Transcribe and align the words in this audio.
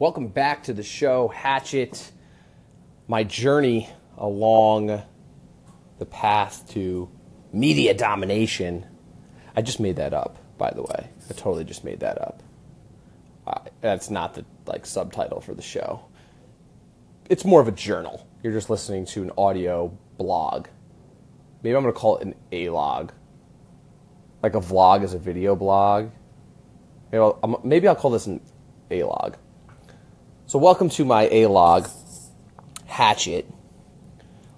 Welcome 0.00 0.28
back 0.28 0.62
to 0.62 0.72
the 0.72 0.84
show, 0.84 1.26
Hatchet. 1.26 2.12
My 3.08 3.24
journey 3.24 3.90
along 4.16 5.02
the 5.98 6.06
path 6.06 6.70
to 6.74 7.10
media 7.52 7.94
domination. 7.94 8.86
I 9.56 9.62
just 9.62 9.80
made 9.80 9.96
that 9.96 10.14
up, 10.14 10.38
by 10.56 10.70
the 10.70 10.82
way. 10.82 11.10
I 11.28 11.32
totally 11.32 11.64
just 11.64 11.82
made 11.82 11.98
that 11.98 12.22
up. 12.22 12.44
Uh, 13.44 13.58
that's 13.80 14.08
not 14.08 14.34
the 14.34 14.44
like 14.66 14.86
subtitle 14.86 15.40
for 15.40 15.52
the 15.52 15.62
show. 15.62 16.04
It's 17.28 17.44
more 17.44 17.60
of 17.60 17.66
a 17.66 17.72
journal. 17.72 18.24
You're 18.44 18.52
just 18.52 18.70
listening 18.70 19.04
to 19.06 19.24
an 19.24 19.32
audio 19.36 19.88
blog. 20.16 20.68
Maybe 21.64 21.74
I'm 21.74 21.82
going 21.82 21.92
to 21.92 21.98
call 21.98 22.18
it 22.18 22.24
an 22.24 22.36
A 22.52 22.68
log. 22.68 23.12
Like 24.44 24.54
a 24.54 24.60
vlog 24.60 25.02
is 25.02 25.12
a 25.12 25.18
video 25.18 25.56
blog. 25.56 26.10
Maybe 27.10 27.20
I'll, 27.20 27.60
maybe 27.64 27.88
I'll 27.88 27.96
call 27.96 28.12
this 28.12 28.26
an 28.26 28.40
A 28.92 29.02
log. 29.02 29.36
So, 30.48 30.58
welcome 30.58 30.88
to 30.88 31.04
my 31.04 31.28
A 31.30 31.44
log, 31.44 31.90
Hatchet. 32.86 33.52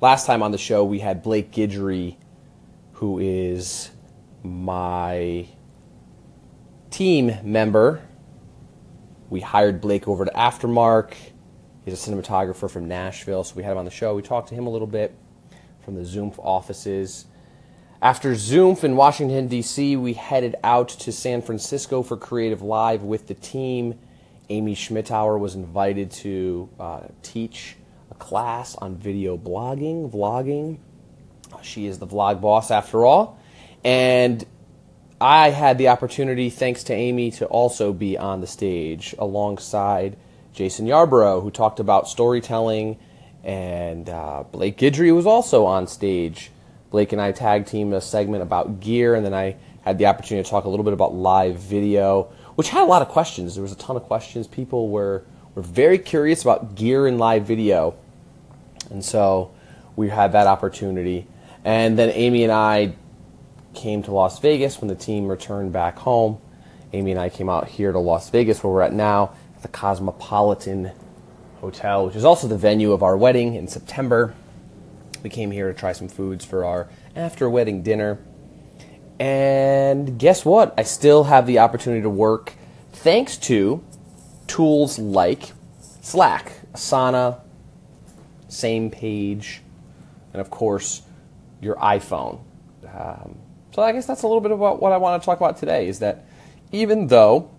Last 0.00 0.26
time 0.26 0.42
on 0.42 0.50
the 0.50 0.58
show, 0.58 0.84
we 0.84 0.98
had 0.98 1.22
Blake 1.22 1.52
Guidry, 1.52 2.16
who 2.94 3.20
is 3.20 3.92
my 4.42 5.46
team 6.90 7.38
member. 7.44 8.02
We 9.30 9.38
hired 9.38 9.80
Blake 9.80 10.08
over 10.08 10.24
to 10.24 10.30
Aftermark. 10.32 11.14
He's 11.84 11.94
a 11.94 12.10
cinematographer 12.10 12.68
from 12.68 12.88
Nashville, 12.88 13.44
so 13.44 13.54
we 13.54 13.62
had 13.62 13.70
him 13.70 13.78
on 13.78 13.84
the 13.84 13.92
show. 13.92 14.16
We 14.16 14.22
talked 14.22 14.48
to 14.48 14.56
him 14.56 14.66
a 14.66 14.70
little 14.70 14.88
bit 14.88 15.16
from 15.84 15.94
the 15.94 16.00
Zoomph 16.00 16.36
offices. 16.40 17.26
After 18.02 18.32
Zoomph 18.32 18.82
in 18.82 18.96
Washington, 18.96 19.46
D.C., 19.46 19.94
we 19.94 20.14
headed 20.14 20.56
out 20.64 20.88
to 20.88 21.12
San 21.12 21.42
Francisco 21.42 22.02
for 22.02 22.16
Creative 22.16 22.60
Live 22.60 23.04
with 23.04 23.28
the 23.28 23.34
team. 23.34 24.00
Amy 24.48 24.74
Schmittauer 24.74 25.38
was 25.38 25.54
invited 25.54 26.10
to 26.10 26.68
uh, 26.78 27.00
teach 27.22 27.76
a 28.10 28.14
class 28.14 28.74
on 28.76 28.96
video 28.96 29.36
blogging, 29.36 30.10
vlogging. 30.10 30.78
She 31.62 31.86
is 31.86 31.98
the 31.98 32.06
vlog 32.06 32.40
boss 32.40 32.70
after 32.70 33.04
all. 33.04 33.38
And 33.84 34.44
I 35.20 35.50
had 35.50 35.78
the 35.78 35.88
opportunity, 35.88 36.50
thanks 36.50 36.84
to 36.84 36.94
Amy, 36.94 37.30
to 37.32 37.46
also 37.46 37.92
be 37.92 38.18
on 38.18 38.40
the 38.40 38.46
stage 38.46 39.14
alongside 39.18 40.16
Jason 40.52 40.86
Yarborough, 40.86 41.40
who 41.40 41.50
talked 41.50 41.80
about 41.80 42.08
storytelling, 42.08 42.98
and 43.44 44.08
uh, 44.08 44.44
Blake 44.50 44.78
Guidry 44.78 45.14
was 45.14 45.26
also 45.26 45.66
on 45.66 45.86
stage 45.86 46.50
Blake 46.90 47.12
and 47.12 47.20
I 47.20 47.32
tag 47.32 47.66
team 47.66 47.92
a 47.92 48.00
segment 48.00 48.42
about 48.42 48.80
gear, 48.80 49.14
and 49.14 49.24
then 49.24 49.34
I 49.34 49.56
had 49.82 49.98
the 49.98 50.06
opportunity 50.06 50.44
to 50.44 50.50
talk 50.50 50.64
a 50.64 50.68
little 50.68 50.84
bit 50.84 50.92
about 50.92 51.14
live 51.14 51.58
video, 51.58 52.32
which 52.56 52.70
had 52.70 52.82
a 52.82 52.86
lot 52.86 53.02
of 53.02 53.08
questions. 53.08 53.54
There 53.54 53.62
was 53.62 53.72
a 53.72 53.76
ton 53.76 53.96
of 53.96 54.02
questions. 54.02 54.46
People 54.46 54.88
were 54.88 55.24
were 55.54 55.62
very 55.62 55.98
curious 55.98 56.42
about 56.42 56.74
gear 56.74 57.06
and 57.06 57.18
live 57.18 57.46
video, 57.46 57.94
and 58.90 59.04
so 59.04 59.52
we 59.94 60.08
had 60.08 60.32
that 60.32 60.46
opportunity. 60.46 61.26
And 61.64 61.98
then 61.98 62.10
Amy 62.10 62.42
and 62.42 62.52
I 62.52 62.94
came 63.74 64.02
to 64.04 64.12
Las 64.12 64.38
Vegas 64.40 64.80
when 64.80 64.88
the 64.88 64.94
team 64.94 65.28
returned 65.28 65.72
back 65.72 65.98
home. 65.98 66.38
Amy 66.92 67.10
and 67.10 67.20
I 67.20 67.28
came 67.28 67.48
out 67.48 67.68
here 67.68 67.92
to 67.92 67.98
Las 67.98 68.30
Vegas, 68.30 68.62
where 68.62 68.72
we're 68.72 68.82
at 68.82 68.92
now, 68.92 69.34
at 69.56 69.62
the 69.62 69.68
Cosmopolitan 69.68 70.92
Hotel, 71.60 72.06
which 72.06 72.16
is 72.16 72.24
also 72.24 72.46
the 72.46 72.56
venue 72.56 72.92
of 72.92 73.02
our 73.02 73.16
wedding 73.16 73.54
in 73.54 73.66
September. 73.66 74.34
We 75.22 75.30
came 75.30 75.50
here 75.50 75.72
to 75.72 75.78
try 75.78 75.92
some 75.92 76.08
foods 76.08 76.44
for 76.44 76.64
our 76.64 76.88
after 77.16 77.50
wedding 77.50 77.82
dinner. 77.82 78.18
And 79.18 80.18
guess 80.18 80.44
what? 80.44 80.74
I 80.76 80.82
still 80.82 81.24
have 81.24 81.46
the 81.46 81.58
opportunity 81.60 82.02
to 82.02 82.10
work 82.10 82.52
thanks 82.92 83.36
to 83.38 83.82
tools 84.46 84.98
like 84.98 85.52
Slack, 86.02 86.52
Asana, 86.72 87.40
Samepage, 88.48 89.58
and 90.32 90.40
of 90.40 90.50
course, 90.50 91.02
your 91.60 91.76
iPhone. 91.76 92.40
Um, 92.92 93.38
so 93.74 93.82
I 93.82 93.92
guess 93.92 94.06
that's 94.06 94.22
a 94.22 94.26
little 94.26 94.40
bit 94.40 94.52
about 94.52 94.80
what 94.80 94.92
I 94.92 94.96
want 94.98 95.22
to 95.22 95.26
talk 95.26 95.38
about 95.38 95.56
today 95.56 95.88
is 95.88 95.98
that 96.00 96.26
even 96.72 97.06
though 97.06 97.50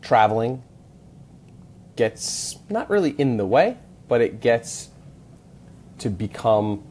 traveling 0.00 0.62
gets 1.96 2.58
not 2.68 2.90
really 2.90 3.10
in 3.10 3.36
the 3.36 3.46
way, 3.46 3.76
but 4.08 4.20
it 4.20 4.40
gets 4.40 4.90
to 5.98 6.10
become 6.10 6.82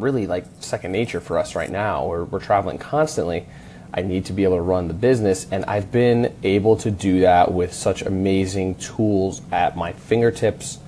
really 0.00 0.26
like 0.26 0.44
second 0.60 0.92
nature 0.92 1.20
for 1.20 1.38
us 1.38 1.54
right 1.54 1.70
now. 1.70 2.06
We're, 2.06 2.24
we're 2.24 2.40
traveling 2.40 2.78
constantly. 2.78 3.46
I 3.92 4.02
need 4.02 4.26
to 4.26 4.32
be 4.32 4.44
able 4.44 4.56
to 4.56 4.62
run 4.62 4.88
the 4.88 4.94
business, 4.94 5.46
and 5.50 5.64
I've 5.64 5.90
been 5.90 6.34
able 6.44 6.76
to 6.78 6.90
do 6.90 7.20
that 7.20 7.52
with 7.52 7.72
such 7.72 8.02
amazing 8.02 8.76
tools 8.76 9.42
at 9.50 9.76
my 9.76 9.92
fingertips. 9.92 10.78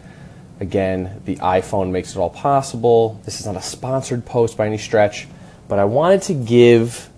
Again, 0.61 1.21
the 1.25 1.37
iPhone 1.37 1.91
makes 1.91 2.15
it 2.15 2.19
all 2.19 2.31
possible. 2.31 3.21
This 3.25 3.41
is 3.41 3.47
not 3.47 3.57
a 3.57 3.63
sponsored 3.63 4.25
post 4.25 4.57
by 4.57 4.67
any 4.67 4.79
stretch, 4.79 5.27
but 5.67 5.81
I 5.81 5.85
wanted 5.85 6.23
to 6.23 6.35
give 6.35 7.11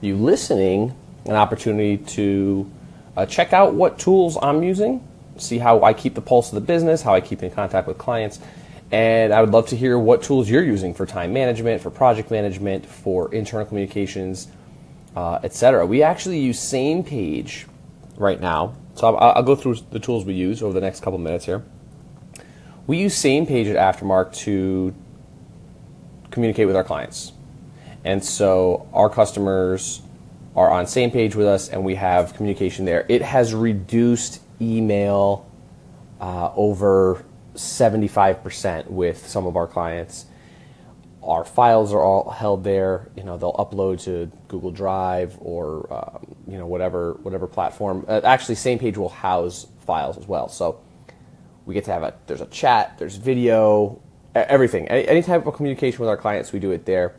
you 0.00 0.16
listening 0.16 0.94
an 1.26 1.34
opportunity 1.34 1.98
to 1.98 2.68
uh, 3.16 3.26
check 3.26 3.52
out 3.52 3.74
what 3.74 3.98
tools 3.98 4.36
I'm 4.40 4.62
using, 4.62 5.06
see 5.36 5.58
how 5.58 5.82
I 5.82 5.92
keep 5.92 6.14
the 6.14 6.20
pulse 6.20 6.48
of 6.48 6.54
the 6.54 6.60
business, 6.60 7.02
how 7.02 7.14
I 7.14 7.20
keep 7.20 7.42
in 7.42 7.50
contact 7.50 7.86
with 7.86 7.98
clients, 7.98 8.40
and 8.90 9.32
I 9.32 9.40
would 9.40 9.50
love 9.50 9.68
to 9.68 9.76
hear 9.76 9.98
what 9.98 10.22
tools 10.22 10.48
you're 10.48 10.64
using 10.64 10.94
for 10.94 11.04
time 11.04 11.32
management, 11.32 11.82
for 11.82 11.90
project 11.90 12.30
management, 12.30 12.86
for 12.86 13.32
internal 13.34 13.66
communications, 13.66 14.48
uh, 15.14 15.40
etc. 15.42 15.84
We 15.84 16.02
actually 16.02 16.40
use 16.40 16.58
Samepage 16.58 17.66
right 18.16 18.40
now. 18.40 18.74
So 18.94 19.14
I'll, 19.14 19.36
I'll, 19.36 19.42
go 19.42 19.54
through 19.54 19.76
the 19.90 19.98
tools 19.98 20.24
we 20.24 20.34
use 20.34 20.62
over 20.62 20.72
the 20.72 20.80
next 20.80 21.02
couple 21.02 21.18
minutes 21.18 21.44
here. 21.44 21.62
We 22.86 22.98
use 22.98 23.14
Samepage 23.14 23.74
at 23.74 23.96
Aftermark 23.96 24.34
to 24.38 24.94
communicate 26.30 26.66
with 26.66 26.76
our 26.76 26.84
clients. 26.84 27.32
And 28.04 28.24
so 28.24 28.88
our 28.92 29.10
customers 29.10 30.02
are 30.56 30.70
on 30.70 30.86
Samepage 30.86 31.34
with 31.34 31.46
us 31.46 31.68
and 31.68 31.84
we 31.84 31.94
have 31.96 32.34
communication 32.34 32.84
there. 32.84 33.04
It 33.08 33.22
has 33.22 33.54
reduced 33.54 34.40
email 34.60 35.46
uh, 36.20 36.50
over 36.56 37.24
75% 37.58 38.88
with 38.88 39.26
some 39.26 39.46
of 39.46 39.56
our 39.56 39.66
clients. 39.66 40.26
Our 41.22 41.44
files 41.44 41.92
are 41.92 42.02
all 42.02 42.30
held 42.30 42.64
there. 42.64 43.10
You 43.16 43.24
know, 43.24 43.36
they'll 43.36 43.52
upload 43.54 44.02
to 44.04 44.30
Google 44.48 44.70
Drive 44.70 45.36
or 45.40 45.92
um, 45.92 46.36
you 46.46 46.56
know 46.56 46.66
whatever 46.66 47.14
whatever 47.22 47.46
platform. 47.46 48.06
Uh, 48.08 48.20
actually, 48.24 48.54
Samepage 48.54 48.96
will 48.96 49.08
house 49.08 49.66
files 49.80 50.16
as 50.16 50.26
well. 50.26 50.48
So 50.48 50.80
we 51.66 51.74
get 51.74 51.84
to 51.84 51.92
have 51.92 52.02
a 52.02 52.14
there's 52.26 52.40
a 52.40 52.46
chat, 52.46 52.96
there's 52.98 53.16
video, 53.16 54.00
everything. 54.34 54.88
Any, 54.88 55.06
any 55.08 55.22
type 55.22 55.46
of 55.46 55.54
communication 55.54 56.00
with 56.00 56.08
our 56.08 56.16
clients, 56.16 56.52
we 56.52 56.58
do 56.58 56.70
it 56.70 56.86
there. 56.86 57.14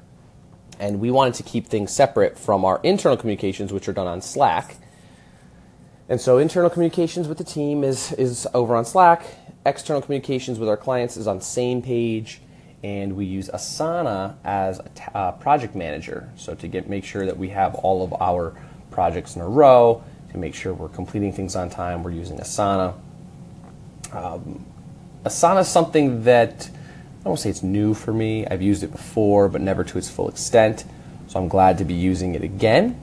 And 0.80 1.00
we 1.02 1.12
wanted 1.12 1.34
to 1.36 1.44
keep 1.44 1.68
things 1.68 1.92
separate 1.92 2.38
from 2.38 2.64
our 2.64 2.80
internal 2.84 3.18
communications, 3.18 3.74
which 3.74 3.90
are 3.90 3.94
done 3.94 4.08
on 4.08 4.22
Slack. 4.22 4.78
And 6.10 6.20
so 6.20 6.40
internal 6.40 6.70
communications 6.70 7.28
with 7.28 7.38
the 7.38 7.44
team 7.44 7.84
is 7.84 8.12
is 8.14 8.48
over 8.54 8.76
on 8.76 8.84
Slack 8.84 9.24
external 9.66 10.02
communications 10.02 10.60
with 10.60 10.70
our 10.70 10.78
clients 10.78 11.18
is 11.18 11.28
on 11.28 11.40
Samepage, 11.40 12.38
and 12.84 13.16
we 13.16 13.26
use 13.26 13.50
Asana 13.50 14.36
as 14.44 14.80
a 14.80 14.90
t- 14.90 15.04
uh, 15.14 15.32
project 15.34 15.76
manager. 15.76 16.30
So 16.36 16.56
to 16.56 16.68
get 16.68 16.90
make 16.90 17.04
sure 17.04 17.26
that 17.26 17.38
we 17.38 17.50
have 17.50 17.76
all 17.76 18.04
of 18.04 18.14
our 18.22 18.56
projects 18.92 19.36
in 19.36 19.42
a 19.42 19.48
row, 19.48 20.04
to 20.32 20.38
make 20.38 20.56
sure 20.56 20.74
we're 20.74 20.90
completing 20.90 21.34
things 21.34 21.56
on 21.56 21.70
time, 21.70 22.04
we're 22.04 22.12
using 22.12 22.38
Asana. 22.38 22.96
Um, 24.12 24.66
Asana 25.24 25.62
is 25.62 25.68
something 25.68 26.24
that 26.24 26.70
I 27.26 27.28
won't 27.28 27.40
say 27.40 27.50
it's 27.50 27.64
new 27.64 27.94
for 27.94 28.14
me. 28.14 28.48
I've 28.48 28.62
used 28.62 28.84
it 28.84 28.92
before, 28.92 29.50
but 29.50 29.62
never 29.62 29.84
to 29.84 29.98
its 29.98 30.10
full 30.10 30.30
extent. 30.30 30.86
So 31.28 31.40
I'm 31.40 31.50
glad 31.50 31.78
to 31.80 31.86
be 31.86 31.94
using 31.94 32.34
it 32.34 32.44
again 32.44 33.00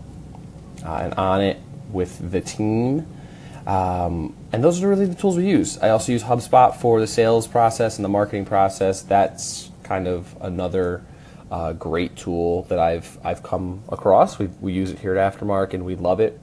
uh, 0.85 0.95
and 0.95 1.15
on 1.15 1.43
it 1.43 1.59
with 1.97 2.31
the 2.31 2.41
team. 2.41 3.07
Um, 3.67 4.37
and 4.53 4.63
those 4.63 4.81
are 4.83 4.89
really 4.89 5.07
the 5.07 5.17
tools 5.17 5.37
we 5.37 5.49
use. 5.49 5.77
I 5.79 5.89
also 5.89 6.13
use 6.13 6.23
HubSpot 6.23 6.77
for 6.77 7.01
the 7.01 7.09
sales 7.09 7.49
process 7.49 7.97
and 7.97 8.05
the 8.05 8.09
marketing 8.09 8.45
process. 8.45 9.03
That's 9.03 9.73
kind 9.83 10.07
of 10.07 10.37
another 10.41 11.03
uh, 11.51 11.73
great 11.73 12.17
tool 12.17 12.63
that 12.65 12.79
I've 12.79 13.19
I've 13.25 13.43
come 13.43 13.83
across. 13.89 14.39
We 14.39 14.47
we 14.61 14.73
use 14.73 14.91
it 14.91 15.01
here 15.01 15.17
at 15.17 15.35
Aftermark 15.35 15.75
and 15.75 15.85
we 15.85 15.97
love 15.97 16.21
it. 16.21 16.39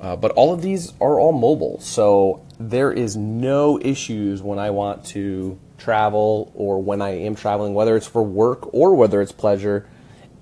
Uh, 0.00 0.16
but 0.16 0.30
all 0.32 0.52
of 0.52 0.62
these 0.62 0.92
are 1.00 1.18
all 1.18 1.32
mobile, 1.32 1.80
so 1.80 2.44
there 2.58 2.92
is 2.92 3.16
no 3.16 3.78
issues 3.80 4.42
when 4.42 4.58
I 4.58 4.70
want 4.70 5.04
to 5.06 5.58
travel 5.78 6.52
or 6.54 6.82
when 6.82 7.00
I 7.00 7.10
am 7.10 7.34
traveling, 7.34 7.74
whether 7.74 7.96
it's 7.96 8.06
for 8.06 8.22
work 8.22 8.74
or 8.74 8.94
whether 8.94 9.22
it's 9.22 9.32
pleasure, 9.32 9.86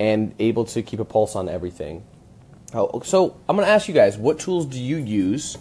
and 0.00 0.34
able 0.38 0.64
to 0.64 0.82
keep 0.82 0.98
a 0.98 1.04
pulse 1.04 1.36
on 1.36 1.48
everything. 1.48 2.02
Oh, 2.74 3.00
so 3.00 3.36
I'm 3.48 3.56
going 3.56 3.66
to 3.66 3.72
ask 3.72 3.86
you 3.86 3.94
guys, 3.94 4.16
what 4.16 4.38
tools 4.38 4.64
do 4.64 4.80
you 4.80 4.96
use? 4.96 5.58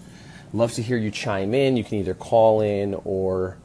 Love 0.53 0.71
to 0.73 0.81
hear 0.81 0.97
you 0.97 1.11
chime 1.11 1.53
in. 1.53 1.75
You 1.75 1.83
can 1.83 1.97
either 1.97 2.13
call 2.13 2.61
in 2.61 2.93
or 3.03 3.57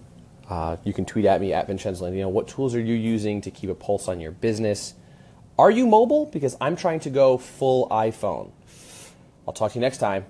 uh, 0.49 0.77
you 0.83 0.93
can 0.93 1.05
tweet 1.05 1.25
at 1.27 1.41
me 1.41 1.53
at 1.53 1.69
Vincenzo 1.69 2.11
know, 2.11 2.29
What 2.29 2.49
tools 2.49 2.75
are 2.75 2.81
you 2.81 2.95
using 2.95 3.41
to 3.43 3.51
keep 3.51 3.71
a 3.71 3.75
pulse 3.75 4.09
on 4.09 4.21
your 4.21 4.33
business? 4.33 4.95
Are 5.59 5.71
you 5.71 5.87
mobile? 5.87 6.27
Because 6.27 6.57
I'm 6.61 6.77
trying 6.77 7.01
to 7.01 7.11
go 7.11 7.39
full 7.39 7.89
iPhone. 7.89 8.51
I'll 9.47 9.55
talk 9.55 9.73
to 9.73 9.79
you 9.79 9.81
next 9.81 9.99
time. 9.99 10.27